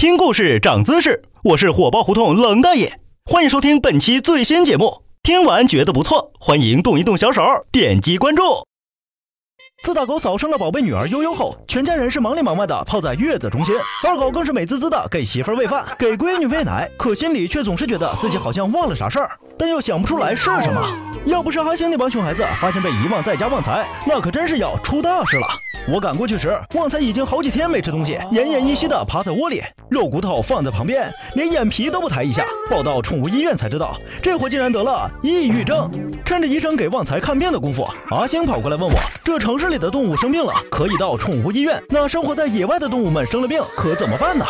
[0.00, 2.90] 听故事长姿势，我是火爆胡同冷大爷，
[3.26, 5.02] 欢迎收听本期最新节目。
[5.22, 8.42] 听完觉得不错，欢迎动一动小手，点击关注。
[9.84, 20.82] 自大狗嫂生了宝贝女儿悠悠后，全家人是忙里忙外的泡在月子中心，二狗更是美滋滋的给媳妇儿喂饭，给闺女喂奶，可心里却总是觉得自己好像忘了啥事儿，但又想不出来是什么。
[21.26, 25.46] 要不是阿星那帮熊孩子发现被遗忘在家旺财，那可真是要出大事了。
[25.88, 32.46] 我赶过去时，旺财已经好几天没吃东西，奄奄一息的趴在窝里，肉骨头放在旁边，连眼皮都不抬一下。
[32.70, 35.90] 报到宠物医院才知道，这货竟然得了抑郁症。
[36.24, 44.46] 趁着医生给旺财看病的功夫，阿星跑过来问我：这城市里的动物生病了，可以到宠物医院，那生活在野外的动物们生了病，可怎么办呢？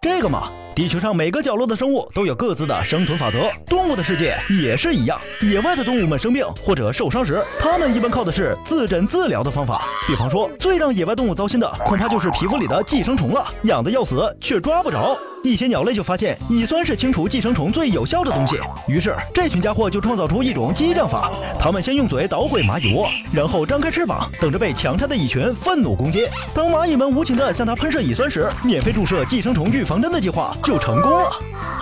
[0.00, 0.48] 这个嘛。
[0.76, 5.18] 地球上每个角落的生物都有各自的生存法则，动物的世界也是一样。
[5.40, 9.86] 野外的动物们生病或者受伤时，它们一般靠的是自诊自疗的方法。
[10.06, 15.16] 比方说，最让野外动物糟心的，恐怕就是皮肤里的寄生虫了，痒得要死，却抓不着。
[15.46, 26.26] 一些鸟类就发现乙酸是清除寄生虫最有效的东西，于是这群家伙就创造出一种激将法：他们先用嘴捣毁蚂蚁窝，然后张开翅膀，等着被强拆的蚁群愤怒攻击。
[26.54, 31.30] 当蚂蚁们无情地向它喷射乙酸时，免费注射寄生虫预防针的计划就成功了。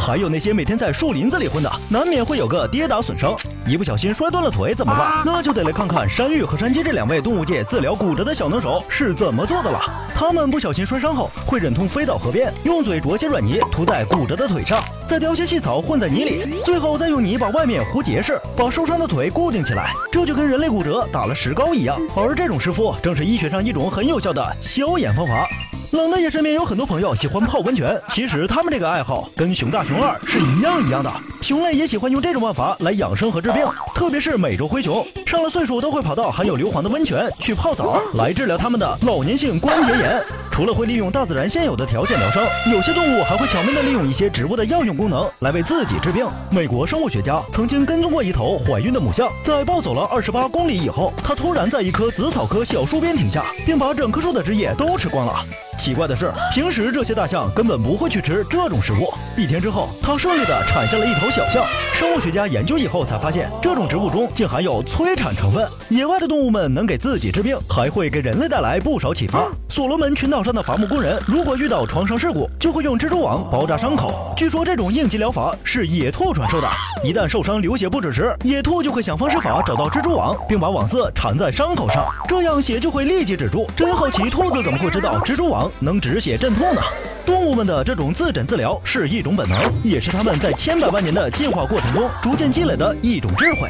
[0.05, 3.35] 还有那些每天在树林子里混的，难免会有个跌打损伤，
[3.67, 5.23] 一不小心摔断了腿怎么办？
[5.25, 9.81] 那就得来看看山芋和山鸡这两位动物界治疗骨折的小能手是怎么做的了。
[10.15, 13.59] 他们不小心摔伤后，会忍痛飞到河边，用嘴啄些软泥。
[13.73, 19.91] 涂在骨折的腿上，再叼些细草混在泥里，最后再用泥把外面糊结实，把受伤的腿固定起来。
[20.13, 21.99] 这就跟人类骨折打了石膏一样。
[22.15, 25.49] 而这种师傅正是医学上一种很有效的消炎方法。
[25.95, 31.12] 冷大爷身边有很多朋友喜欢泡温泉，其实他们这个爱好跟熊大熊二是一样一样的。
[31.41, 33.64] 熊类也喜欢用这种办法来养生和治病，
[33.95, 40.20] 特别是美洲灰熊，上了岁数都会跑到含有硫磺的温泉去泡澡，来治疗他们的老年性关节炎。
[40.51, 42.42] 除了会利用大自然现有的条件疗伤，
[42.73, 46.27] 有些动物还会巧妙地利用一些植物的药用功能来为自己治病。
[46.51, 55.45] 美国生物学家曾经跟踪过一头怀孕的母象，在暴走了二十八公里以后，它突然在一棵紫草科小树边停下，并把整棵树的枝叶都吃光了。
[55.79, 59.12] 奇怪的是，平时这些大象根本不会去吃这种食物。
[59.36, 61.64] 一天之后，它顺利地产下了一头小象。
[61.92, 65.67] 生物学家研究以后才发现，这种植物中竟含有催产成分。
[65.89, 69.46] 野外的动物们能给自己治病，还会给人类带来不少启发。
[69.68, 74.34] 所罗门群岛上的伐木工人，如果遇到创伤事故，就会用蜘蛛网包扎伤口。
[74.36, 76.68] 据说这种应急疗法是野兔传授的。
[77.05, 83.68] 一旦受伤流血不止时，野兔就会想方设法找到蜘蛛网，并把网丝缠在伤口上，这样血就会立即止住。
[83.77, 86.80] 真好奇，兔子怎么会知道蜘蛛网能止血镇痛呢？
[87.27, 93.69] 动物们的这种自诊自疗是一种本能，也是他们在千百万年的进化过程中逐渐积累的一种智慧。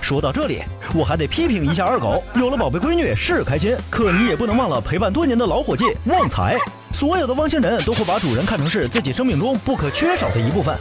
[0.00, 0.62] 说到这里，
[0.94, 6.56] 我还得批评一下二狗，有了宝贝闺女是开心，可你也不能忘了陪伴多年的老伙计旺财。
[6.92, 10.76] 所有的汪星人都会把主人看成是自己生命中不可缺少的一部分，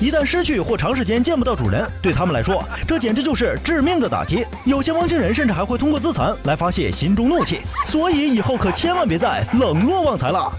[0.00, 4.46] 一旦失去或长时间见不到主人，对他们来说，这简直就是致命的打击。
[4.64, 10.52] 有些汪星人甚至还会通过自残来发泄心中怒气，所以以后可千万别再冷落旺财了。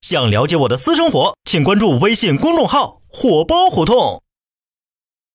[0.00, 4.20] 想了解我的私生活，请关注微信公众号“火爆胡同”。